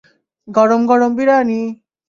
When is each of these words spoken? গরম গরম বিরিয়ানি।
গরম 0.47 0.81
গরম 0.85 1.11
বিরিয়ানি। 1.17 1.61